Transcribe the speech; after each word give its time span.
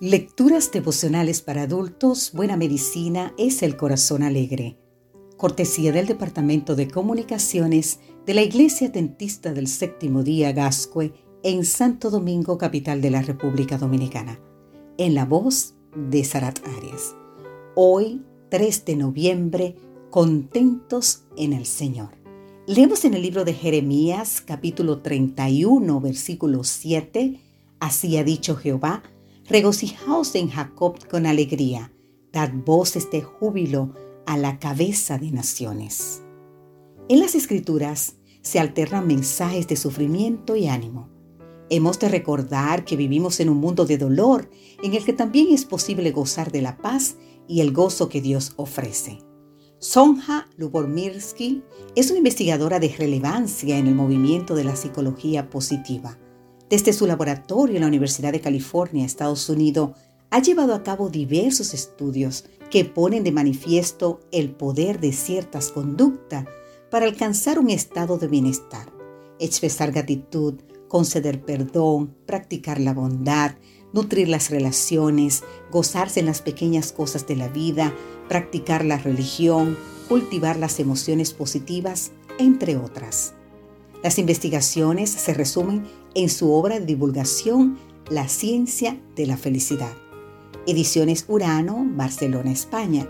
Lecturas 0.00 0.72
devocionales 0.72 1.40
para 1.40 1.62
adultos, 1.62 2.32
Buena 2.34 2.56
Medicina 2.56 3.32
es 3.38 3.62
el 3.62 3.76
Corazón 3.76 4.24
Alegre. 4.24 4.76
Cortesía 5.36 5.92
del 5.92 6.08
Departamento 6.08 6.74
de 6.74 6.88
Comunicaciones 6.88 8.00
de 8.26 8.34
la 8.34 8.42
Iglesia 8.42 8.88
Dentista 8.88 9.52
del 9.52 9.68
Séptimo 9.68 10.24
Día 10.24 10.50
Gascue 10.50 11.14
en 11.44 11.64
Santo 11.64 12.10
Domingo, 12.10 12.58
capital 12.58 13.00
de 13.00 13.10
la 13.10 13.22
República 13.22 13.78
Dominicana. 13.78 14.40
En 14.98 15.14
la 15.14 15.26
voz 15.26 15.76
de 15.94 16.24
Sarat 16.24 16.58
Arias. 16.76 17.14
Hoy, 17.76 18.20
3 18.50 18.84
de 18.86 18.96
noviembre, 18.96 19.76
contentos 20.10 21.22
en 21.36 21.52
el 21.52 21.66
Señor. 21.66 22.10
Leemos 22.66 23.04
en 23.04 23.14
el 23.14 23.22
libro 23.22 23.44
de 23.44 23.54
Jeremías, 23.54 24.42
capítulo 24.44 25.02
31, 25.02 26.00
versículo 26.00 26.64
7. 26.64 27.40
Así 27.78 28.16
ha 28.16 28.24
dicho 28.24 28.56
Jehová 28.56 29.04
Regocijaos 29.46 30.34
en 30.36 30.48
Jacob 30.48 31.06
con 31.06 31.26
alegría, 31.26 31.92
dad 32.32 32.50
voces 32.64 33.10
de 33.10 33.20
júbilo 33.20 33.92
a 34.24 34.38
la 34.38 34.58
cabeza 34.58 35.18
de 35.18 35.30
naciones. 35.32 36.22
En 37.10 37.20
las 37.20 37.34
escrituras 37.34 38.16
se 38.40 38.58
alternan 38.58 39.06
mensajes 39.06 39.68
de 39.68 39.76
sufrimiento 39.76 40.56
y 40.56 40.68
ánimo. 40.68 41.10
Hemos 41.68 41.98
de 41.98 42.08
recordar 42.08 42.86
que 42.86 42.96
vivimos 42.96 43.38
en 43.38 43.50
un 43.50 43.58
mundo 43.58 43.84
de 43.84 43.98
dolor 43.98 44.48
en 44.82 44.94
el 44.94 45.04
que 45.04 45.12
también 45.12 45.48
es 45.50 45.66
posible 45.66 46.10
gozar 46.10 46.50
de 46.50 46.62
la 46.62 46.78
paz 46.78 47.16
y 47.46 47.60
el 47.60 47.72
gozo 47.72 48.08
que 48.08 48.22
Dios 48.22 48.54
ofrece. 48.56 49.18
Sonja 49.78 50.48
Lubomirsky 50.56 51.62
es 51.94 52.08
una 52.08 52.18
investigadora 52.18 52.80
de 52.80 52.88
relevancia 52.96 53.76
en 53.76 53.88
el 53.88 53.94
movimiento 53.94 54.54
de 54.54 54.64
la 54.64 54.74
psicología 54.74 55.50
positiva. 55.50 56.18
Desde 56.70 56.92
su 56.92 57.06
laboratorio 57.06 57.76
en 57.76 57.82
la 57.82 57.88
Universidad 57.88 58.32
de 58.32 58.40
California, 58.40 59.04
Estados 59.04 59.48
Unidos, 59.48 59.90
ha 60.30 60.40
llevado 60.40 60.74
a 60.74 60.82
cabo 60.82 61.10
diversos 61.10 61.74
estudios 61.74 62.46
que 62.70 62.84
ponen 62.84 63.22
de 63.22 63.32
manifiesto 63.32 64.20
el 64.32 64.50
poder 64.50 64.98
de 64.98 65.12
ciertas 65.12 65.70
conductas 65.70 66.46
para 66.90 67.06
alcanzar 67.06 67.58
un 67.58 67.70
estado 67.70 68.18
de 68.18 68.28
bienestar, 68.28 68.90
expresar 69.38 69.92
gratitud, 69.92 70.54
conceder 70.88 71.44
perdón, 71.44 72.16
practicar 72.26 72.80
la 72.80 72.94
bondad, 72.94 73.56
nutrir 73.92 74.28
las 74.28 74.50
relaciones, 74.50 75.44
gozarse 75.70 76.20
en 76.20 76.26
las 76.26 76.40
pequeñas 76.40 76.92
cosas 76.92 77.26
de 77.26 77.36
la 77.36 77.48
vida, 77.48 77.94
practicar 78.28 78.84
la 78.84 78.98
religión, 78.98 79.76
cultivar 80.08 80.56
las 80.56 80.80
emociones 80.80 81.32
positivas, 81.32 82.10
entre 82.38 82.76
otras. 82.76 83.34
Las 84.04 84.18
investigaciones 84.18 85.08
se 85.08 85.32
resumen 85.32 85.86
en 86.14 86.28
su 86.28 86.52
obra 86.52 86.78
de 86.78 86.84
divulgación 86.84 87.78
La 88.10 88.28
ciencia 88.28 89.00
de 89.16 89.26
la 89.26 89.38
felicidad. 89.38 89.96
Ediciones 90.66 91.24
Urano, 91.26 91.86
Barcelona, 91.88 92.52
España. 92.52 93.08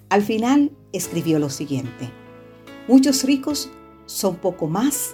Al 0.10 0.22
final 0.22 0.72
escribió 0.92 1.40
lo 1.40 1.50
siguiente, 1.50 2.10
muchos 2.88 3.24
ricos 3.24 3.70
son 4.06 4.36
poco 4.38 4.68
más 4.68 5.14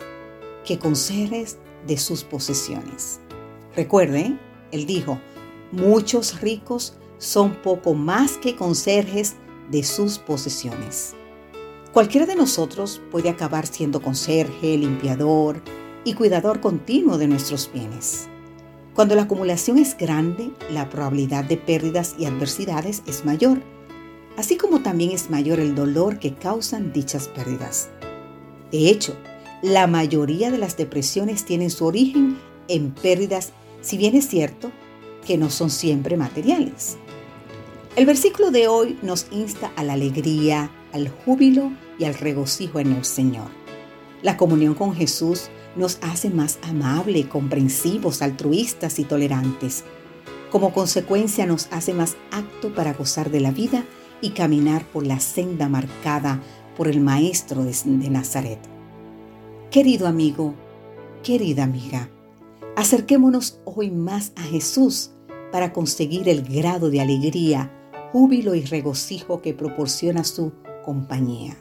que 0.66 0.80
conserjes 0.80 1.58
de 1.88 1.98
sus 1.98 2.24
posesiones. 2.24 3.20
Recuerde, 3.76 4.38
él 4.72 4.86
dijo, 4.86 5.20
muchos 5.72 6.42
ricos 6.42 6.98
son 7.18 7.56
poco 7.62 7.94
más 7.94 8.38
que 8.38 8.56
conserjes 8.56 9.36
de 9.72 9.84
sus 9.84 10.20
posesiones. 10.20 11.16
Cualquiera 11.94 12.26
de 12.26 12.36
nosotros 12.36 13.02
puede 13.12 13.30
acabar 13.30 13.66
siendo 13.68 14.02
conserje, 14.02 14.78
limpiador 14.78 15.62
y 16.04 16.14
cuidador 16.14 16.60
continuo 16.60 17.18
de 17.18 17.28
nuestros 17.28 17.72
bienes. 17.72 18.28
Cuando 18.94 19.16
la 19.16 19.24
acumulación 19.24 19.78
es 19.78 19.98
grande, 19.98 20.52
la 20.72 20.90
probabilidad 20.90 21.44
de 21.44 21.58
pérdidas 21.58 22.16
y 22.18 22.26
adversidades 22.26 23.04
es 23.08 23.26
mayor, 23.26 23.62
así 24.38 24.56
como 24.58 24.82
también 24.82 25.12
es 25.12 25.30
mayor 25.30 25.60
el 25.60 25.76
dolor 25.76 26.20
que 26.20 26.34
causan 26.34 26.94
dichas 26.94 27.28
pérdidas. 27.28 27.90
De 28.72 28.90
hecho, 28.90 29.16
la 29.62 29.88
mayoría 29.88 30.52
de 30.52 30.58
las 30.58 30.78
depresiones 30.78 31.46
tienen 31.46 31.70
su 31.70 31.86
origen 31.86 32.38
en 32.68 32.92
pérdidas, 32.92 33.52
si 33.82 33.98
bien 33.98 34.16
es 34.16 34.28
cierto 34.28 34.72
que 35.26 35.38
no 35.38 35.50
son 35.50 35.70
siempre 35.70 36.18
materiales. 36.18 36.98
El 37.96 38.06
versículo 38.06 38.52
de 38.52 38.68
hoy 38.68 39.00
nos 39.02 39.28
insta 39.32 39.72
a 39.76 39.84
la 39.84 39.94
alegría, 39.94 40.70
al 40.92 41.10
júbilo 41.10 41.72
y 41.98 42.04
al 42.04 42.14
regocijo 42.14 42.80
en 42.80 42.92
el 42.92 43.06
Señor. 43.06 43.48
La 44.22 44.38
comunión 44.38 44.74
con 44.74 44.94
Jesús 44.94 45.50
nos 45.76 45.98
hace 46.02 46.30
más 46.30 46.60
amables, 46.62 47.26
comprensivos, 47.28 48.22
altruistas 48.22 49.00
y 49.00 49.04
tolerantes. 49.04 49.84
Como 50.52 50.74
consecuencia 50.74 51.46
nos 51.46 51.68
hace 51.72 51.94
más 51.94 52.16
apto 52.32 52.74
para 52.74 52.94
gozar 52.94 53.30
de 53.30 53.40
la 53.40 53.52
vida 53.52 53.84
y 54.22 54.32
caminar 54.32 54.86
por 54.86 55.06
la 55.06 55.20
senda 55.20 55.70
marcada 55.70 56.42
por 56.76 56.88
el 56.88 57.02
Maestro 57.02 57.64
de 57.64 58.10
Nazaret. 58.10 58.75
Querido 59.76 60.08
amigo, 60.08 60.54
querida 61.22 61.66
amiga, 61.66 62.10
acerquémonos 62.78 63.60
hoy 63.66 63.92
más 63.92 64.32
a 64.38 64.42
Jesús 64.42 65.12
para 65.52 65.74
conseguir 65.74 66.30
el 66.30 66.44
grado 66.44 66.90
de 66.90 67.02
alegría, 67.02 67.74
júbilo 68.14 68.56
y 68.56 68.62
regocijo 68.64 69.42
que 69.42 69.54
proporciona 69.54 70.24
su 70.24 70.54
compañía. 70.86 71.58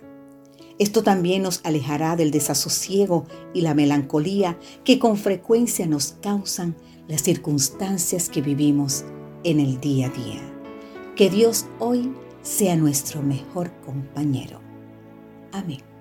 Esto 0.78 1.02
también 1.02 1.42
nos 1.42 1.60
alejará 1.64 2.14
del 2.14 2.30
desasosiego 2.30 3.25
y 3.52 3.62
la 3.62 3.75
melancolía 3.75 4.60
que 4.84 5.00
con 5.00 5.16
frecuencia 5.16 5.88
nos 5.88 6.12
causan 6.22 6.76
las 7.08 7.22
circunstancias 7.22 8.28
que 8.28 8.42
vivimos 8.42 9.04
en 9.42 9.58
el 9.58 9.81
día 9.81 10.06
a 10.06 10.10
día. 10.10 10.41
Que 11.16 11.31
Dios 11.31 11.66
hoy 11.81 12.14
sea 12.42 12.76
nuestro 12.76 13.22
mejor 13.22 13.72
compañero. 13.81 14.60
Amén. 15.50 15.94